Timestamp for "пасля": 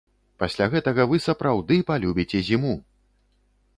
0.43-0.67